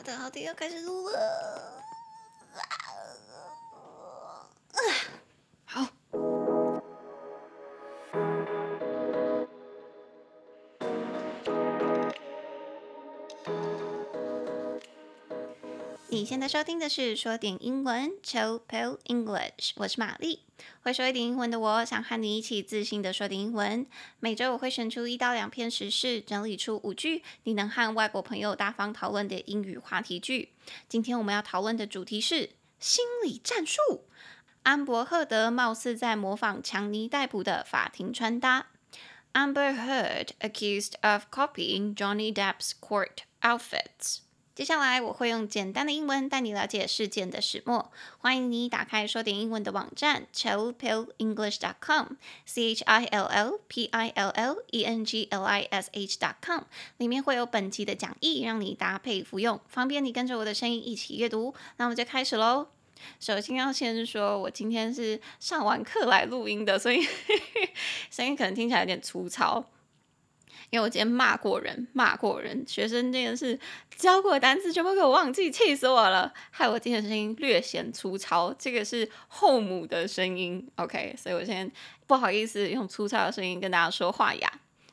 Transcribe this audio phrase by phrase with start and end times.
[0.00, 1.82] 好的，好的，要开始录了。
[5.66, 5.86] 好。
[16.08, 20.46] 你现在收听的是说点英文，Chill Pill English，我是玛丽。
[20.82, 23.86] 会说一点英文的我，想和你一起自信的说点英文。
[24.18, 30.50] 每周我会选出一到两篇时事，整理出五句你能和外国朋友大方讨论的英语话题句。
[30.88, 33.80] 今天我们要讨论的主题是心理战术。
[34.62, 38.66] 安博赫德貌似在模仿强尼戴普的法庭穿搭。
[39.32, 44.18] Amber Heard accused of copying Johnny Depp's court outfits.
[44.60, 47.90] 接下来我会用简单的英文带你了解事件的始末。
[48.18, 55.88] 欢迎你打开说点英文的网站 chillpillenglish.com，c h i l l p i l l e n g l i s
[55.94, 56.64] h.com，
[56.98, 61.54] 里面会有本集的讲义，让你搭配服用，方便你跟着我的声音一起阅读。
[61.78, 62.66] 那我们就开始喽。
[63.18, 67.00] 首先要先说，我今天是上完课来录音的，所以
[68.12, 69.64] 声音可能听起来有点粗糙。
[70.70, 73.58] 因为我今天骂过人，骂过人，学生这件事
[73.96, 78.54] 教过的单词全部给我忘记，气死我了，害我今天声音略显粗糙。
[78.58, 81.70] 这个是后母的声音，OK，所以我先
[82.06, 84.52] 不好意思用粗糙的声音跟大家说话呀。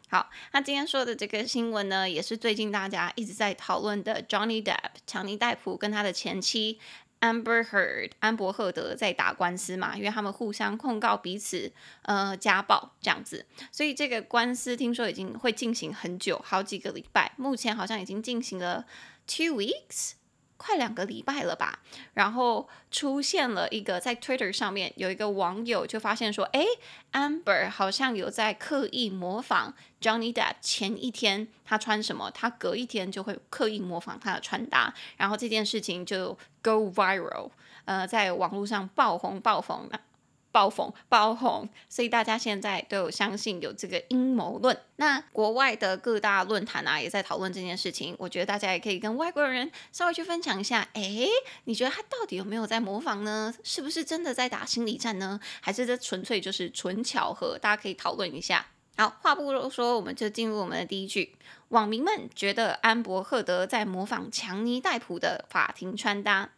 [0.09, 6.80] 好，那今天说的这个新闻呢，也是最近大家一直在讨论的 Johnny Depp 强尼戴普跟他的前妻。
[7.19, 11.71] Amber Heard 安博赫德在打官司嘛，因为他们互相控告彼此
[12.03, 18.85] 呃家暴这样子，所以这个官司听说已经会进行很久，好几个礼拜，目前好像已经进行了
[19.25, 20.11] two weeks。
[20.58, 21.80] 快两个礼拜了吧，
[22.16, 26.66] 然后出现了一个在 Twitter 上面有一个网友就发现说，哎
[27.13, 37.52] ，Amber 好像有在刻意模仿 Johnny Depp 前一天他穿什么，他隔一天就会刻意模仿他的穿搭，然后这件事情就 go viral，
[37.85, 39.89] 呃，在网络上爆红爆红。
[40.58, 44.75] 爆红爆红，所以大家现在都有相信有这个阴谋论。
[44.95, 48.16] 那国外的各大论坛啊，也在讨论这件事情。
[48.18, 50.88] 我觉得大家也可以跟外国人稍微去分享一下。
[50.94, 51.29] 诶，
[51.66, 53.53] 你觉得他到底有没有在模仿呢？
[53.63, 55.40] 是不是真的在打心理战呢？
[55.62, 57.59] 还是这纯粹就是纯巧合？
[57.59, 58.66] 大家可以讨论一下。
[58.97, 61.35] 好，话不多说，我们就进入我们的第一句。
[61.68, 66.50] 网民们觉得安博赫德在模仿强尼戴普的法庭穿搭。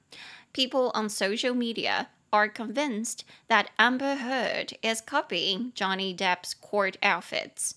[0.53, 7.74] People on social media are convinced that Amber Heard is copying Johnny Depp's court outfits.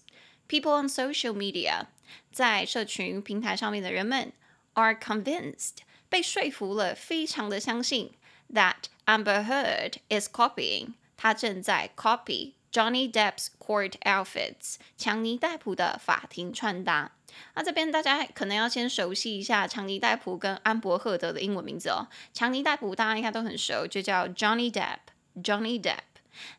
[0.48, 1.88] People on social media，
[2.32, 4.32] 在社群平台上面的人们，
[4.74, 5.78] are convinced
[6.10, 8.14] 被说服了，非常的相信
[8.54, 17.12] that Amber Heard is copying，他正在 copy Johnny Depp's court outfits，强尼戴普的法庭穿搭。
[17.55, 22.09] 那这边大家可能要先熟悉一下强尼戴普跟安柏赫德的英文名字哦。
[22.33, 25.99] 强尼戴普大家应该都很熟，就叫 Johnny Depp，Johnny Depp。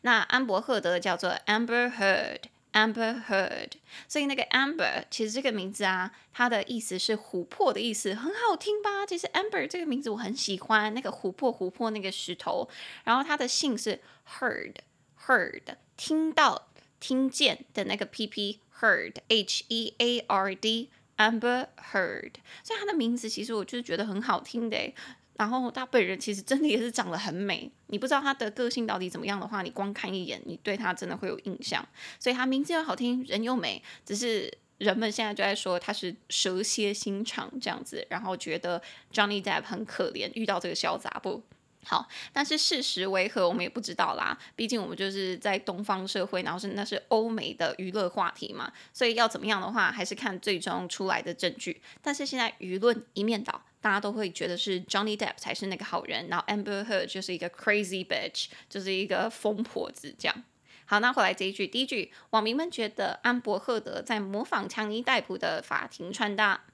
[0.02, 3.72] 那安柏赫德叫做 Amber Heard，Amber Heard。
[4.06, 9.04] 所以那个 Amber 其实这个名字啊，它的意思是琥珀的意思，很好听吧？
[9.04, 12.68] 其实 Amber 这个名字我很喜欢，那个琥珀琥珀那个石头。
[13.02, 14.00] 然后它的姓是
[14.38, 15.62] Heard，Heard，
[15.96, 16.68] 听到
[17.00, 18.58] 听见的那个 pp。
[18.84, 24.92] Heard, H E A R D, Amber Heard，所以他的名字其实我就是觉得很好听的。
[25.36, 27.70] 然后他本人其实真的也是长得很美。
[27.86, 31.84] 你不知道他的个性到底怎么样的话，你光看一眼，你对他真的会有印象。
[32.20, 38.80] 所以他名字又好听，人又美，只是人们现在就在说他是蛇蝎心肠这样子，然后觉得
[39.12, 41.42] Johnny Depp 很可怜，遇到这个小杂不。
[41.84, 44.36] 好，但是事实为何，我们也不知道啦。
[44.56, 51.82] 毕竟我们就是在东方社会，然后是那是欧美的娱乐话题嘛，所以要怎么样的话，还是看最终出来的证据。
[52.00, 60.44] 但是现在舆论一面倒，大家都会觉得是 Johnny Depp 才是那个好人，然后 Amber Heard 就是一个 crazy bitch，就是一个疯婆子这样。
[60.86, 66.64] 好，那回来这一句，第一句，网民们觉得安博赫德在模仿强尼戴普的法庭穿搭。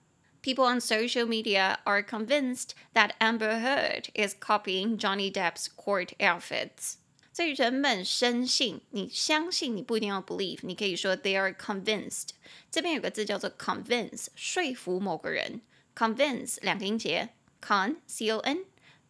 [0.42, 6.98] People on social media are convinced that Amber Heard is copying Johnny Depp's court outfits.
[7.34, 12.30] 所以人们深信，你相信，你不一定要 believe，你可以说 they are convinced。
[12.70, 15.62] 这边有个字叫做 convince，说服某个人。
[15.96, 17.30] convince 两个音节，
[17.60, 18.66] con c o n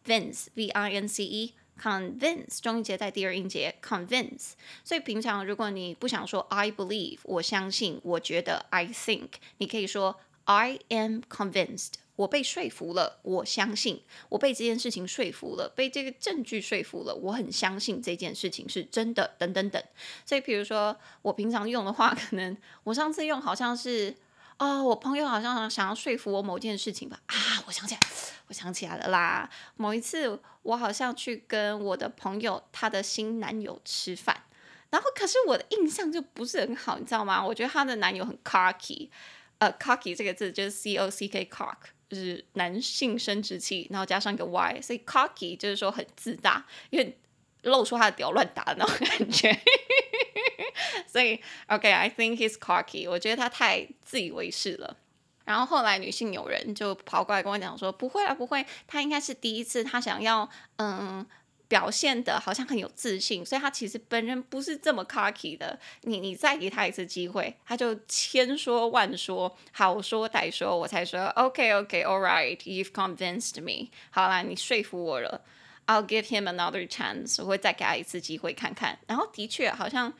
[0.06, 4.52] vince v i n c e convince 中音节带第二音节 convince。
[4.82, 10.18] 所以平常如果你不想说 I believe，我相信，我觉得 I think，你可以说。
[10.51, 19.81] I am convinced，我被说服了，我相信，我被这件事情说服了，被这个证据说服了，我很相信这件事情是真的，等等等。
[20.25, 24.13] 所以，比如说我平常用的话， 可能我上次用好像是
[24.57, 27.21] 哦，我朋友好像想要说服我某件事情吧？
[27.27, 28.01] 啊，我想起来，
[28.47, 29.49] 我想起来了啦。
[29.77, 34.43] 某一次，我好像去跟我的朋友她的新男友吃饭，
[34.89, 37.41] 然后可是我的印象就不是很好，你知道吗？
[37.41, 39.09] 我觉得她的男友很 cocky，
[39.61, 41.77] 呃，cocky 这个字就是 c o c k cock，
[42.09, 47.15] 就是男性生殖器，然后加上一个 y，所以 cocky 就是说很自大，因为
[47.61, 49.55] 露出他的屌乱打的那种感觉。
[51.05, 53.07] 所以，OK，I think he's cocky。
[53.07, 54.97] 我觉得他太自以为是了。
[55.45, 61.23] 然后后来女性友人就跑过来跟我讲说：“不会啊，不会，他应该是第一次，他想要嗯
[61.71, 65.79] 表现的好像很有自信，所以他其实本人不是这么 cocky 的。
[66.01, 73.89] 你你再给他一次机会，他就千说万说，好说歹说，我才说 OK，OK，All right，you've convinced me。
[74.09, 75.45] 好啦，你说服我了
[75.87, 77.41] ，I'll give him another chance。
[77.41, 78.99] 我会再给他一次机会看看。
[79.07, 80.13] 然后的确好像。”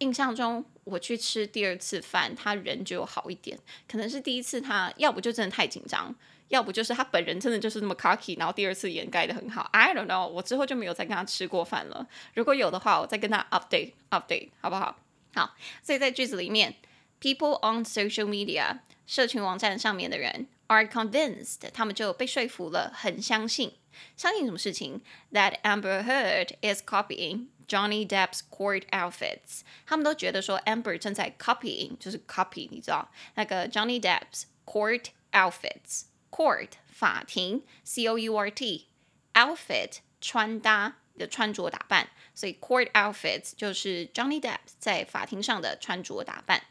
[0.00, 3.58] 印象中，我去吃第二次饭，他人就好一点。
[3.88, 6.14] 可能是第一次他要不就真的太紧张，
[6.48, 9.68] 要不就是他本人真的就是那么 cocky，然后第二次掩盖得很好。
[9.72, 12.06] I don't know，我之后就没有再跟他吃过饭了。
[12.34, 14.98] 如果有的话，我再跟他 update update，好不好？
[15.34, 16.74] 好，所以在句子里面
[17.20, 23.74] ，people on social media，社群网站上面的人 are convinced，他们就被说服了，很相信，
[24.16, 25.02] 相信什么事情
[25.32, 27.46] ？That Amber Heard is copying。
[27.70, 38.50] Johnny Depp's court outfits，他们都觉得说 Amber 正在 copying，就是 copy，你知道那个 Johnny Depp's court outfits，court 法庭，C O U R
[38.50, 46.64] T，outfit 穿搭的穿着打扮，所以 court outfits 就是 Johnny Depp 在法庭上的穿着打扮。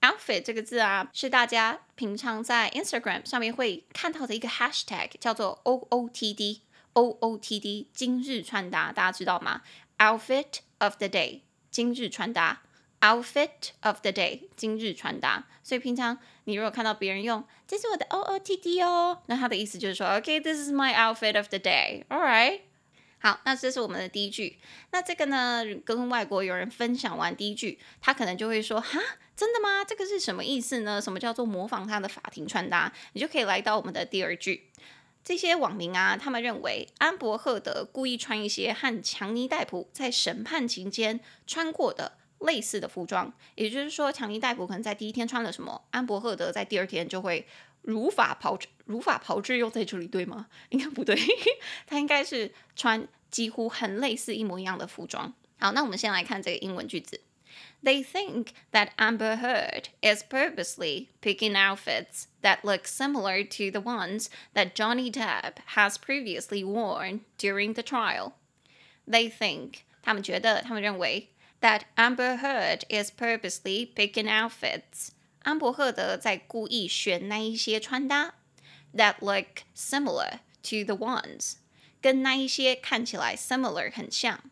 [0.00, 9.62] outfit 这个字啊，是大家平常在 Instagram 上面会看到的一个 hashtag，叫做 O O T D，O O T D，今日穿搭，大家知道吗
[10.02, 12.62] ？Outfit of the day，今日穿搭。
[13.00, 15.46] Outfit of the day，今日穿搭。
[15.62, 22.04] 所以平常你如果看到别人用“这是我的 OOTD 哦”，那他的意思就是说：“OK，this is my outfit of the day。
[22.08, 22.62] ”All right。
[23.20, 24.58] 好，那这是我们的第一句。
[24.90, 28.98] 那这个呢，跟外国友人分享完第一句，他可能就会说：“哈，
[29.36, 29.84] 真的吗？
[29.84, 31.00] 这个是什么意思呢？
[31.00, 34.68] 什么叫做模仿他的法庭穿搭？”你就可以来到我们的第二句。
[35.24, 47.46] 这些网民啊，他们认为安伯赫德故意穿一些和强尼戴普在审判期间穿过的类似的服装，也就是说，强尼戴普可能在第一天穿了什么，安伯赫德在第二天就会
[47.82, 50.48] 如法炮制，如法炮制又在这里对吗？
[50.70, 51.16] 应该不对，
[51.86, 55.32] 他应该是穿几乎很类似一模一样的服装。
[55.58, 57.20] 好，那我们先来看这个英文句子。
[57.83, 64.75] They think that Amber Heard is purposely picking outfits that look similar to the ones that
[64.75, 68.33] Johnny Depp has previously worn during the trial.
[69.07, 71.29] They think 他们觉得他们认为
[71.61, 75.09] that Amber Heard is purposely picking outfits
[75.43, 78.35] 安伯赫德在故意选那一些穿搭
[78.93, 81.55] that look similar to the ones
[82.01, 84.43] 跟那一些看起来 similar 很像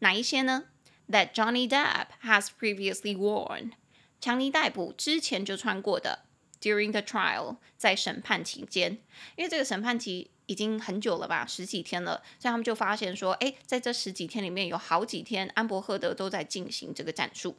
[0.00, 0.64] 哪一些呢
[1.09, 3.71] ？That Johnny Depp has previously worn，
[4.19, 6.25] 强尼戴普之前就穿过的。
[6.59, 8.99] During the trial，在审判期间，
[9.35, 17.57] 因为这个审判期已经很久了吧，十几天了，所以他们就发现说，哎，在这十几天里面有好几天，安伯赫德都在进行这个战术。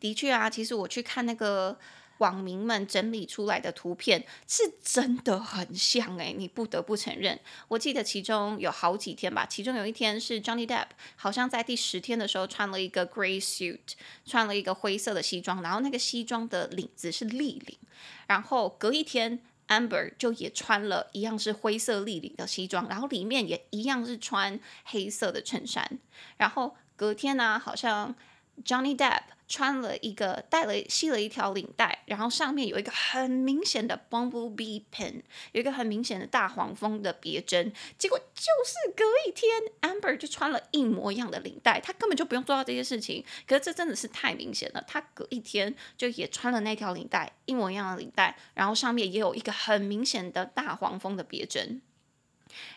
[0.00, 1.78] 的确啊，其实我去看那个。
[2.18, 7.38] 网民们整理出来的图片是真的很像哎，你不得不承认。
[7.68, 17.78] 我记得其中有好几天吧，其中有一天是 Johnny Depp 好像在第十天的时候穿了一个 grey suit，穿了一个灰色的西装，然后那个西装的领子是立领。
[18.26, 25.98] 然后隔一天 Amber 就也穿了一样是灰色立领的西装，然后里面也一样是穿黑色的衬衫。
[26.36, 28.14] 然后隔天呢、好像
[28.62, 29.22] Johnny Depp。
[29.46, 35.20] 穿了一个带了系了一条领带，然后上面有一个很明显的 bumblebee pin，
[35.52, 37.70] 有一个很明显的大黄蜂的别针。
[37.98, 43.22] 结果就是隔一天，Amber 就穿了一模一样的领带，他根本就不用做到这些事情。
[43.46, 51.82] 可是这真的是太明显了，他隔一天就也穿了那条领带，一模一样的领带，然后上面也有一个很明显的大黄蜂的别针。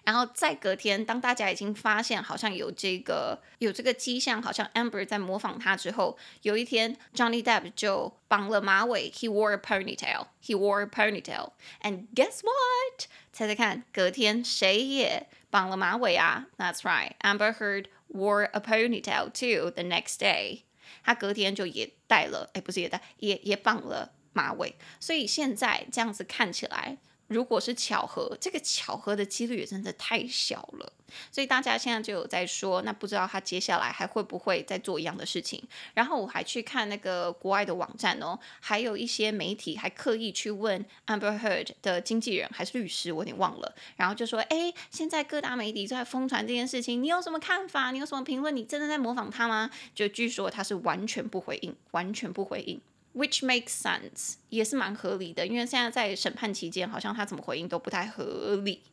[0.04, 10.28] 然后再隔天，当大家已经发现好像有这个有这个迹象，好像 Amber 在模仿他之后，有一天 Johnny Depp 就绑了马尾，He wore a ponytail.
[10.44, 11.52] He wore a ponytail.
[11.82, 13.08] And guess what？
[13.32, 17.12] 猜猜看，隔天谁也绑了马尾啊？That's right.
[17.20, 20.62] Amber Heard wore a ponytail too the next day.
[21.04, 24.76] 他隔天就也戴了，哎，不是也戴，也也绑了马尾。
[25.00, 26.98] 所以现在这样子看起来。
[27.28, 30.94] 如果是巧合，这个巧合的几率也真的太小了，
[31.32, 35.62] 所以大家现在就有在说，那不知道他接下来还会不会再做一样的事情。
[35.94, 47.92] 然后我还去看那个国外的网站哦，还有一些媒体还刻意去问 Amber Heard 的经纪人还是律师，我有点忘了，然后就说，哎，现在各大媒体都在疯传这件事情，你有什么看法？
[47.92, 48.56] 你有什么评论？
[48.56, 49.70] 你真的在模仿他吗？
[49.94, 52.80] 就据说他是完全不回应，完全不回应。
[53.18, 58.84] Which makes sense，也是蛮合理的，因为现在在审判期间，好像他怎么回应都不太合理，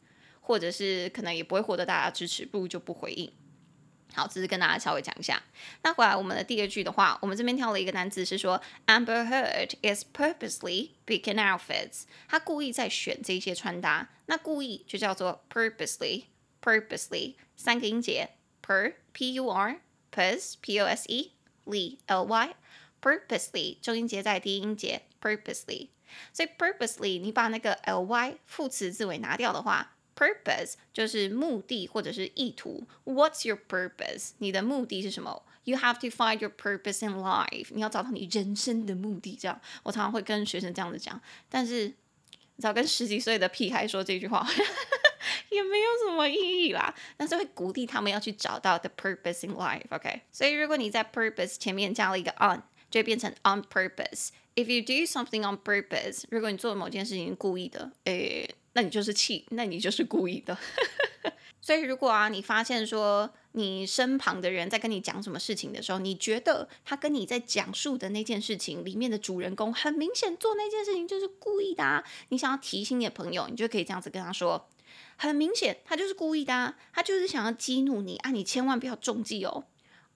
[0.41, 3.31] 或者是可能也不会获得大家支持，不如就不回应。
[4.15, 5.43] 好，只是跟大家稍微讲一下。
[5.83, 14.09] 那回来我们的第二句的话，我们这边挑了一个单词是说，Amber Heard is purposely picking outfits，他故意在选这些穿搭。
[14.25, 18.31] 那故意就叫做 purposely，purposely 三个音节
[18.65, 21.33] ，per p u r pose p o s e
[21.67, 21.75] l
[22.07, 22.55] l y。
[23.05, 25.89] Purposely，重音节在第一音节，purposely，
[26.33, 32.87] 所以 purposely，你把那个 ly 副词字尾拿掉的话，purpose 就是目的或者是意图。
[33.05, 34.31] What's your purpose？
[34.39, 37.67] 你的目的是什么？You have to find your purpose in life。
[37.73, 39.37] 你要找到你人生的目的。
[39.39, 41.21] 这样，我常常会跟学生这样子讲，
[41.51, 44.49] 但是你知道跟十几岁的屁孩说这句话，
[45.51, 46.95] 也没有什么意义啦。
[47.19, 49.83] 但是会鼓励他们要去找到 the purpose in life。
[49.91, 52.63] OK，所以如果你在 purpose 前面加了一个 on。
[52.95, 54.29] 就变成 on purpose。
[54.55, 60.57] If you do something on purpose，如果你做某件事情故意的，诶，那你就是气，那你就是故意的。
[61.61, 74.69] 所以如果啊，你发现说你身旁的人在跟你讲什么事情的时候，你觉得他跟你在讲述的那件事情里面的主人公很明显做那件事情就是故意的啊，你想要提醒你的朋友，你就可以这样子跟他说，
[75.17, 79.65] 很明显他就是故意的啊，他就是想要激怒你啊，你千万不要中计哦。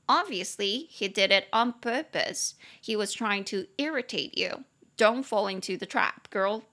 [0.08, 2.56] Obviously, he did it on purpose.
[2.82, 4.66] He was trying to irritate you.
[4.98, 6.64] Don't fall into the trap, girl.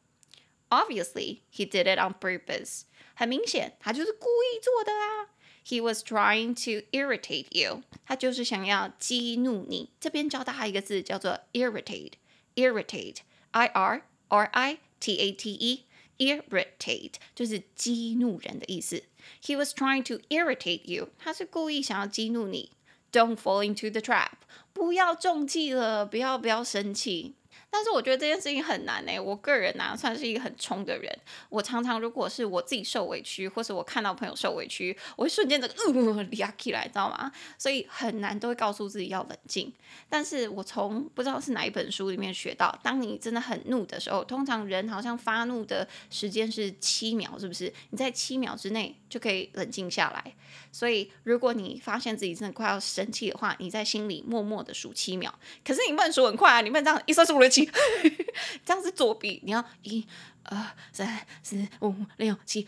[0.69, 2.83] Obviously, he did it on purpose.
[3.15, 5.31] 很明显，他就是故意做的啊。
[5.65, 7.83] He was trying to irritate you.
[8.05, 9.91] 他就是想要激怒你。
[10.01, 12.15] 这边教大家一个字，叫做 irritate.
[12.57, 13.19] Irritate.
[13.53, 15.85] I R R I T A T E.
[16.19, 19.05] Irritate 就是激怒人的意思。
[19.43, 21.11] He was trying to irritate you.
[21.19, 22.73] 他是故意想要激怒你。
[23.16, 24.32] Don't fall into the trap，
[24.74, 27.36] 不要中计了，不要不要生气。
[27.70, 31.14] 但是我觉得这件事情很难诶，我个人呐、啊，算是一个很冲的人。
[31.50, 35.94] 我常常如果是我自己受委屈，或是我看到朋友受委屈，我会瞬间的呃
[36.26, 37.32] 嗲起来，知道吗？
[37.58, 39.74] 所以很难都会告诉自己要冷静。
[40.10, 47.74] 但是我从不知道是哪一本书里面学到，当你真的很怒的时候，通常人好像发怒的时间是七秒，是不是？
[47.90, 50.36] 你在七秒之内就可以冷静下来。
[50.74, 55.34] 所以如果你发现自己真的快要生气的话，你在心里默默的数七秒。
[55.64, 57.66] 可是你不能数很快啊，你不能这样一三四五六七。
[58.66, 60.06] 这样是作弊，你要一、
[60.44, 62.68] 二、三、四、五、六、七，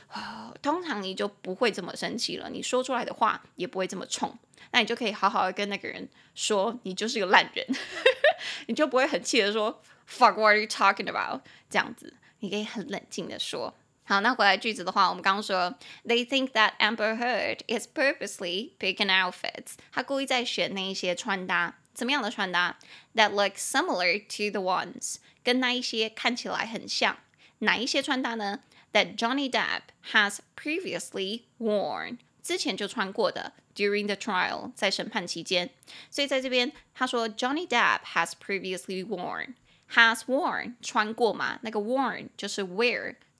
[0.61, 2.49] 通常你就不会这么生气了。
[2.49, 4.33] 你说出来的话也不会这么冲，
[4.71, 7.67] 那你就可以好好的跟那个人说，你就是个烂人，
[8.67, 11.41] 你就不会很气的说 Fuck, what are you talking about？
[11.69, 13.73] 这样子，你可以很冷静的说。
[14.06, 15.74] 好，那回来句子的话，我们刚刚说，
[16.04, 21.78] They think that Amber Heard is purposely picking outfits，他故意在选那一些穿搭。
[21.94, 22.78] 怎么样的穿搭？
[23.14, 27.18] That look similar to the ones，跟那一些看起来很像。
[27.60, 28.60] 哪一些穿搭呢？
[28.92, 33.52] That Johnny Depp has previously worn，之前就穿过的。
[33.74, 35.70] During the trial，在审判期间。
[36.10, 41.58] 所以在这边他说 Johnny Depp has previously worn，has worn 穿过嘛？
[41.62, 42.62] 那个 worn 就是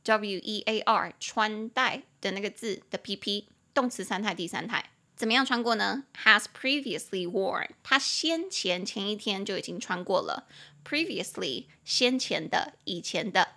[0.08, 4.92] W e a r 穿戴的那个字的 P P 动词三态第三态。
[5.16, 10.48] 怎么样穿过呢？Has previously worn，他先前前一天就已经穿过了。
[10.86, 13.56] Previously，先前的，以前的。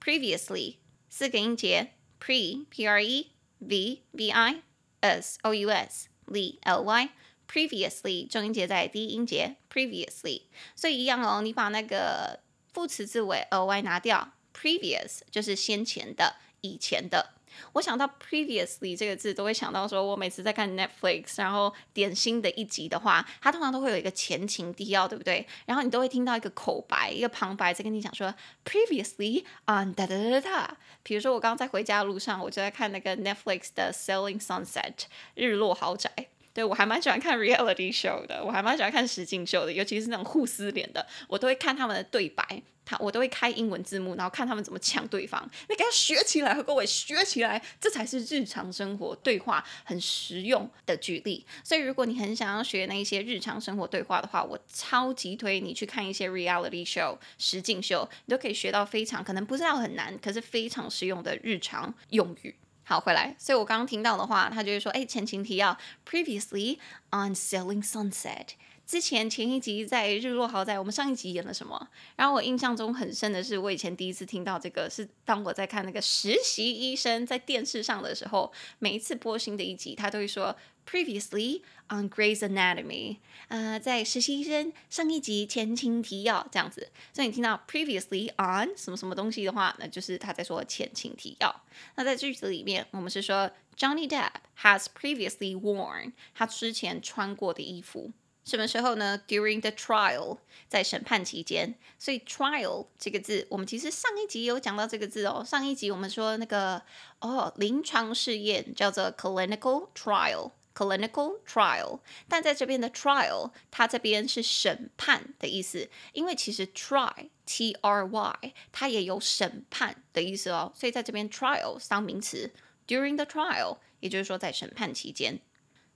[0.00, 0.76] Previously，
[1.08, 4.62] 四个音节，pre p r e v v i
[5.00, 7.08] s o u s l l y。
[7.48, 10.42] Previously，重音节在第一音节，previously。
[10.74, 12.40] 所以一样哦，你把那个
[12.72, 17.34] 副词字尾 l y 拿掉，previous 就是先前的，以前的。
[17.72, 25.46] 我想到 previously 这个字，都会想到说，我每次在看 Netflix，然后点新的一集的话，它通常都会有一个前情提要，对不对？
[25.64, 28.34] 然后你都会听到一个口白，一个旁白在跟你讲说
[28.64, 30.76] ，previously on 哒哒哒哒。
[31.02, 36.10] 比如说我刚刚在回家的路上，我就在看那个 Netflix 的 Selling Sunset 日落豪宅。
[36.56, 42.62] 对，我还蛮喜欢看 reality show 的，我还蛮喜欢看实境秀的，尤其是那种互撕脸的，我都会看他们的对白。
[42.86, 45.42] 他我都会开英文字幕，然后看他们怎么抢对方。
[45.68, 51.44] 你给他学起来，和各位学起来，这才是日常生活对话很实用的举例。
[51.64, 62.54] 所以，如果你很想要学那一些日常生活对话的话，我超级推你去看一些 reality show 实境秀，你都可以学到非常可能不知道很难，可是非常实用的日常用语。
[62.88, 63.34] 好，回来。
[63.36, 65.76] 所以我刚刚听到的话，他就会说：“哎，前情提要
[66.08, 66.78] ，previously
[67.10, 68.50] on Selling Sunset。”
[68.86, 71.88] 之前前一集在日落豪宅，我们上一集演了什么？
[72.14, 80.54] 然后我印象中很深的是，我以前第一次听到这个是当我在看那个实习医生在电视上的时候，每一次播新的一集，他都会说
[80.88, 86.90] Previously on Grey's Anatomy，呃，在实习生上一集前情提要这样子。
[87.12, 91.64] 所以你听到 Previously on 什么什么东西的话，那就是他在说前情提要。
[91.96, 94.30] 那在句子里面，我们是说 Johnny Depp
[94.62, 98.12] has previously worn 他之前穿过的衣服。
[98.44, 100.38] 什么时候呢？During the trial，
[100.68, 101.74] 在审判期间。
[101.98, 105.44] 所以 trial 这个字，我们其实上一集有讲到这个字哦。
[105.44, 106.80] 上一集我们说那个
[107.18, 112.00] 哦，临床试验叫做 clinical trial Clinical trial。
[112.28, 120.70] 但在这边的 trial，它这边是审判的意思，因为其实 try，t r y，它也有审判的意思哦。
[120.74, 122.52] 所以在这边 trial 当名词
[122.86, 125.40] ，during the trial，也就是说在审判期间。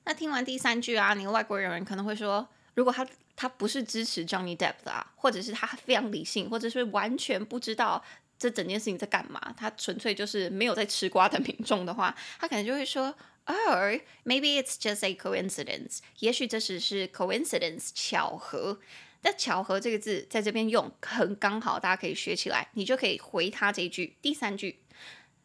[0.04, 3.06] 那听完第三句啊，你外国人可能会说，如果他
[3.36, 8.02] 他不是支持 Johnny Depp 的啊，或者是他非常理性，或者是完全不知道
[8.38, 13.14] 这整件事情在干嘛，他纯粹就是没有在吃瓜的 民众的话，他可能就会说
[13.49, 18.79] ，Oh, maybe it's just a coincidence，也许这只是 coincidence 巧合。
[19.21, 24.15] 那巧合这个字在这边用很刚好，大家可以学起来，你就可以回他这一句。
[24.21, 24.79] 第三句，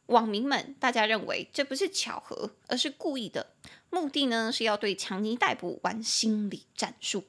[0.07, 3.55] 网民们大家认为这不是巧合，而是故意的。
[3.89, 7.25] 目的呢是要对强尼戴普玩心理战术。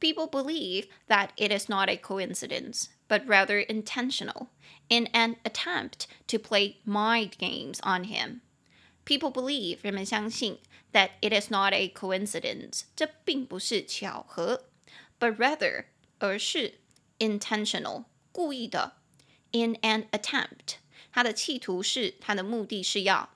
[0.00, 4.48] People believe that it is not a coincidence, but rather intentional,
[4.88, 8.40] in an attempt to play mind games on him.
[9.04, 10.58] People believe 人们相信
[10.92, 14.64] that it is not a coincidence，这并不是巧合，
[15.18, 15.86] but rather
[16.18, 16.80] 而是
[17.18, 18.96] intentional 故意的。
[19.52, 20.76] In an attempt，
[21.12, 23.30] 他的企图是他的目的是要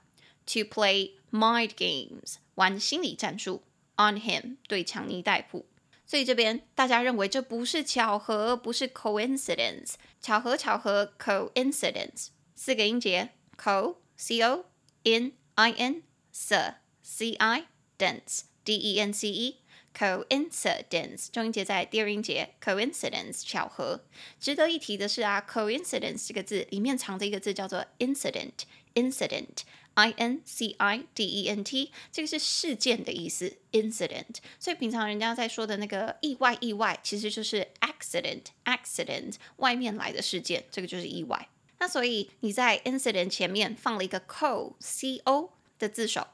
[0.47, 3.63] to play。Mind games，玩心理战术，
[3.97, 5.67] on him 对强尼戴普，
[6.07, 14.67] 所以这边大家认为这不是巧合，不是 coincidence，巧合巧合 coincidence，四个音节 co c o
[15.03, 16.56] in i n c
[17.04, 17.66] c i
[17.98, 19.58] dence d e n c e
[19.94, 24.06] coincidence，重音节在第二音节 coincidence 巧合。
[24.40, 28.54] 值得一提的是啊，coincidence 这个字里面藏着一个字叫做 incident
[28.94, 29.64] incident。
[29.96, 34.38] I N C I D E N T，这个是事件的意思，incident。
[34.58, 41.50] 所以平常人家在说的那个意外，意外其实就是 accident，accident，外面来的事件，这个就是意外。
[41.80, 46.28] 那所以你在 incident 前面放了一个 co，c o 的字首，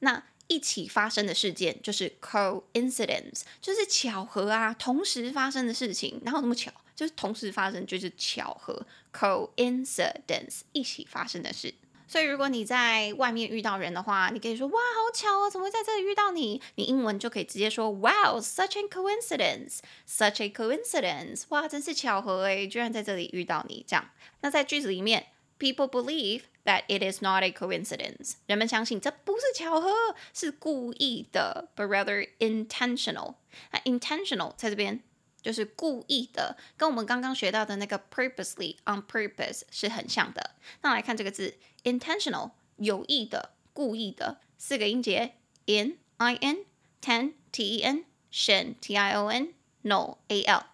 [0.00, 6.72] 那一起发生的事件就是 coincidence，就是巧合啊，同时发生的事情，哪有那么巧？
[6.94, 11.74] 就是同时发生就是巧合，coincidence，一起发生的事。
[12.08, 23.84] 所以，如果你在外面遇到人的话，你可以说：“哇，好巧哦，怎么会在这里遇到你？”你英文就可以直接说：“Wow, such a coincidence, such a coincidence！” 哇，真是巧合诶，居然在这里遇到你。
[23.88, 25.26] 这样，那在句子里面
[25.58, 28.34] ，People believe that it is not a coincidence。
[28.46, 29.90] 人们相信这不是巧合，
[30.32, 33.34] 是故意的，but rather intentional。
[33.72, 35.02] 那 intentional 在这边。
[35.46, 40.56] 就是故意的，跟我们刚刚学到的那个 purposely on purpose 是很像的。
[40.82, 41.54] 那来看这个字
[41.84, 45.34] ，intentional 有意的、故意的，四个音节
[45.66, 46.64] ，in i n
[47.00, 50.66] ten t e n tion t i o n no a l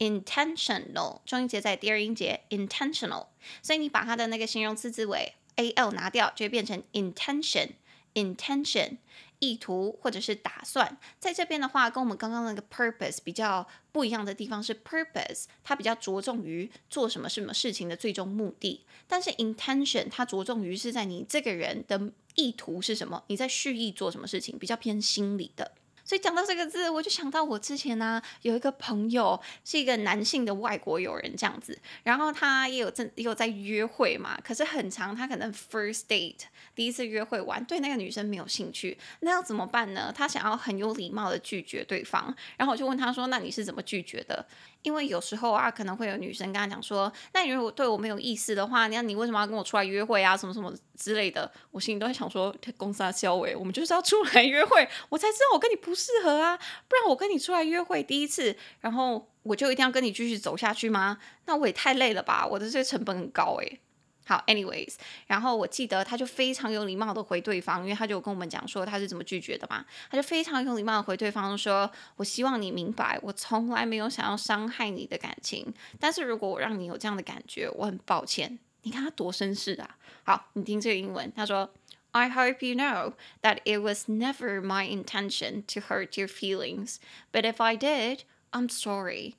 [0.00, 3.28] intentional 重音节在第二音节 intentional，
[3.62, 7.74] 所以你把它的那个形容词字尾 a l 拿掉，就会变成 intention
[8.14, 8.96] intention。
[9.38, 25.72] 意图或者是打算，在这边的话，跟我们刚刚那个 purpose 比较不一样的地方是，purpose 它比较着重于做什么什么事情的最终目的，但是 intention 它着重于是在你这个人的意图是什么，你在蓄意做什么事情，比较偏心理的。
[26.06, 36.42] 所以讲到这个字，我就想到我之前呢、有一个朋友是一个男性的外国友人这样子，然后他也有在也有在约会嘛，可是很长，他可能 first date
[36.76, 40.12] 第一次约会完对那个女生没有兴趣，那要怎么办呢？
[40.14, 44.46] 他想要很有礼貌的拒绝对方，然后我就问他说：“那你是怎么拒绝的？”
[44.86, 50.36] 因为有时候啊，可能会有女生跟他讲说：“那你如果对我没有意思的话，那你为什么要跟我出来约会啊？
[50.36, 61.18] 什么什么之类的。”我心里都会想说：“公杀小伟，我们就是要出来约会，我才知道我跟你不适合啊，不然我跟你出来约会第一次，然后我就一定要跟你继续走下去吗？
[61.46, 63.80] 那我也太累了吧，我的这个成本很高诶。
[64.28, 64.94] 好，anyways，
[65.28, 79.96] 然后我记得他就非常有礼貌的回对方，因为他就跟我们讲说他是怎么拒绝的嘛，他就非常有礼貌的回对方说：“我希望你明白，我从来没有想要伤害你的感情，但是如果我让你有这样的感觉，我很抱歉。”你看他多绅士啊！
[80.24, 81.72] 好，你听这个英文，他说
[82.10, 83.12] ：“I hope you know
[83.42, 86.96] that it was never my intention to hurt your feelings,
[87.32, 89.34] but if I did, I'm sorry.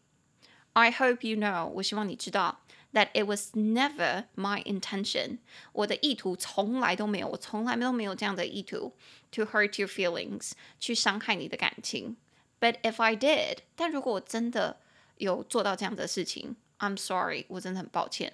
[0.74, 2.60] I hope you know，我希望你知道。”
[2.98, 5.38] That it was never my intention，
[5.72, 8.96] 我的意图从来都没有，我从来都没有这样的意图
[9.32, 12.18] ，to hurt your feelings，去伤害你的感情。
[12.60, 14.78] But if I did，但如果我真的
[15.18, 18.34] 有做到这样的事情，I'm sorry，我真的很抱歉。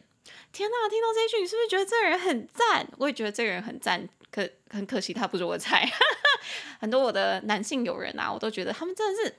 [0.54, 2.88] 天哪，听到这一句，你是不是觉得这个人很赞？
[3.00, 5.92] 我也觉得这个人很赞，可很可惜他不是我的菜。
[6.80, 9.36] 很多我的男性友人啊，我都觉得他们真的是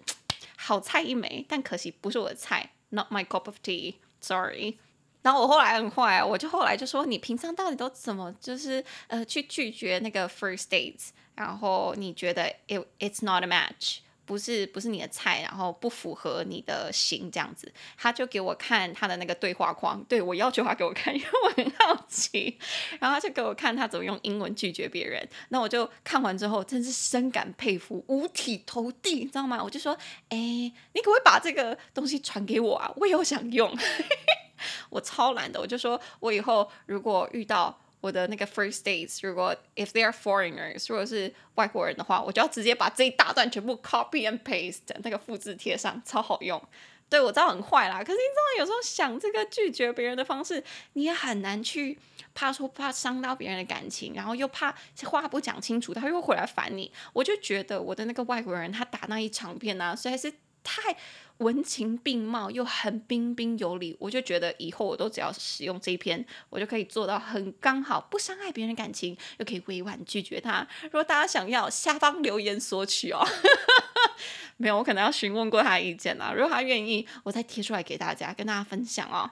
[0.56, 4.76] 好菜一枚，但可惜不是我的菜，Not my cup of tea，sorry。
[5.24, 11.08] 然后我后来很坏，我就后来就说，你平常到底都怎么就是呃去拒绝那个 first dates？
[11.34, 17.72] 然后你觉得 it it's not a match，不是不是你的菜，然后不符合你的型这样子。
[17.96, 22.58] 他就给我看他的那个对话框，对，我要求他给我看， 因为我很好奇。
[23.00, 25.26] 然后他就给我看他怎么用英文拒绝别人。
[25.48, 29.58] 那我就看完之后，真是深感佩服，五体投地，你知道吗？
[29.64, 29.96] 我就说，
[30.28, 32.92] 哎，你可不可以把这个东西传给我啊？
[32.96, 33.74] 我也想用。
[34.90, 46.62] 我超懒的，我就说，我以后如果遇到我的那个 first dates，如果 if they are foreigners，如果是外国人的话，我就要直接把这一大段全部 copy and paste 那个复制贴上，超好用。
[47.08, 50.62] 对，我知道很坏啦，可是你知道有时候想这个拒绝别人的方式，
[50.94, 51.96] 你也很难去，
[52.34, 54.74] 怕说怕伤到别人的感情，然后又怕
[55.04, 56.90] 话不讲清楚，他又回来烦你。
[57.12, 60.32] 我就觉得我的那个外国人他打那一长篇啊，实在是
[60.64, 60.96] 太。
[61.38, 70.64] 文情并茂又很彬彬有礼，我就觉得以后我都只要使用这一篇，我就可以做到很刚好，不伤害别人感情，又可以委婉拒绝他。
[70.84, 73.20] 如果大家想要，下方留言索取哦。
[74.58, 76.32] 没有，我可能要询问过他意见啦。
[76.32, 79.28] 如果他愿意，我再贴出来给大家，跟大家分享哦。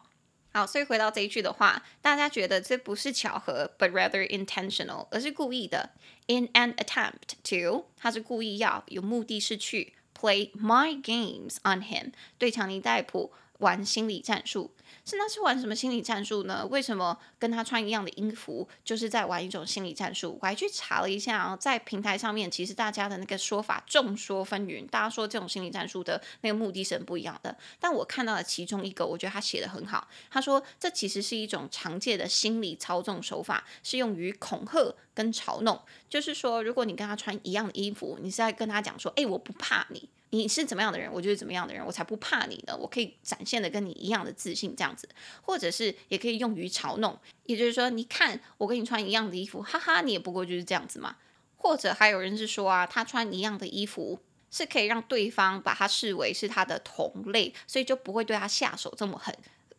[0.53, 5.91] 好，所以回到这一句的话，大家觉得这不是巧合，but rather intentional，而是故意的。
[6.27, 9.95] In an attempt to，他是故意要有目的是去。
[10.23, 14.71] Play my games on him，对强尼戴普玩心理战术。
[15.05, 16.67] 是那是玩什么心理战术呢？
[16.71, 20.39] 为什么跟他穿一样的衣服，就是在玩一种心理战术？
[20.41, 24.87] 我还去查了一下，在平台上面，其实大家的那个说法众说纷纭。
[24.89, 27.57] 大家说这种心理战术的那个目的是不一样的。
[27.81, 30.09] 但我看到了其中一个，我觉得他写的很好。
[30.31, 35.81] 他说这其实是一种常见的心理操纵手法，是用于恐吓跟嘲弄。
[36.09, 42.75] 就是说，如果你跟他穿一样的衣服，你是在跟他讲说：“诶，我不怕你。”你是怎么样的人，我就是怎么样的人，我才不怕你呢。
[42.75, 45.09] 我可以展现的跟你一样的自信，这样子，
[45.43, 51.15] 或者是也可以用于嘲弄，也就是说，你看我跟你穿一样的衣服，哈哈，你也不过就是这样子嘛。
[51.57, 54.19] 或者还有人是说啊，他穿一样的衣服
[54.51, 59.33] 是可以让对方把他视为是他的同类，所以就不会对他下手这么狠。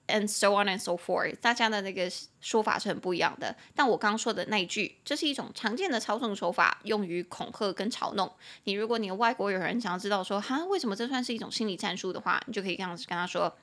[0.05, 2.11] And so on and so forth，大家的那个
[2.41, 3.55] 说法是很不一样的。
[3.73, 8.29] 但我刚刚说的那一句，这是一种常见的操纵手法，用于恐吓跟嘲弄。
[8.65, 13.55] 你如果你的外国友人想要知道说，哈，为什么这算是一种心理战术的话，你就可以这样子跟他说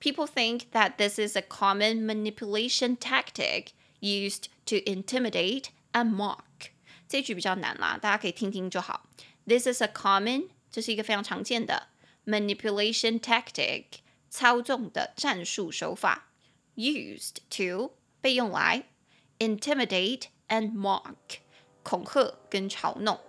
[0.00, 3.68] ：People think that this is a common manipulation tactic
[4.00, 6.70] used to intimidate and mock。
[7.08, 9.08] 这句比较难啦，大家可以听听就好。
[9.46, 11.88] This is a common，这是一个非常常见的
[12.26, 13.84] manipulation tactic。
[14.30, 16.26] 操纵的战术手法，
[16.74, 18.88] used to 被用来
[19.38, 21.14] intimidate and mock
[21.84, 23.20] 恐吓跟嘲弄。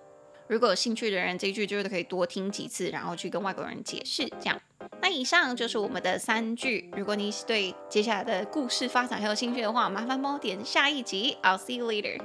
[0.48, 4.28] 如果有兴趣的人，这一句就是可以多听几次，然后去跟外国人解释。
[4.42, 4.60] 这样，
[5.03, 6.91] 那以上就是我们的三句。
[6.97, 11.37] 如果你对接下来的故事发展很有兴趣的话，麻烦帮我点下一集。
[11.43, 12.19] I'll see you later.